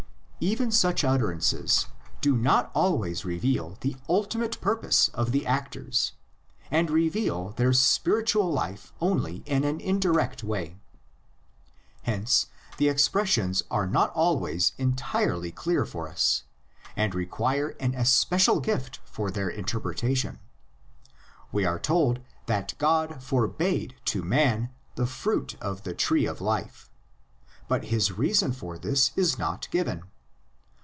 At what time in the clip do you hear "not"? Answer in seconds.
2.35-2.71, 13.85-14.09, 29.37-29.67